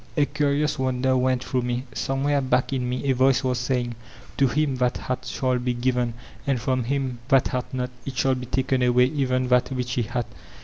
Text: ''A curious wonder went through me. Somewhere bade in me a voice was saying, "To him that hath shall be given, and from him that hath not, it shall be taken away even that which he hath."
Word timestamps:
''A 0.17 0.25
curious 0.25 0.79
wonder 0.79 1.15
went 1.15 1.43
through 1.43 1.61
me. 1.61 1.83
Somewhere 1.93 2.41
bade 2.41 2.73
in 2.73 2.89
me 2.89 3.07
a 3.11 3.13
voice 3.13 3.43
was 3.43 3.59
saying, 3.59 3.93
"To 4.37 4.47
him 4.47 4.77
that 4.77 4.97
hath 4.97 5.27
shall 5.27 5.59
be 5.59 5.75
given, 5.75 6.15
and 6.47 6.59
from 6.59 6.85
him 6.85 7.19
that 7.27 7.49
hath 7.49 7.71
not, 7.71 7.91
it 8.03 8.17
shall 8.17 8.33
be 8.33 8.47
taken 8.47 8.81
away 8.81 9.05
even 9.05 9.47
that 9.49 9.69
which 9.71 9.93
he 9.93 10.01
hath." 10.01 10.25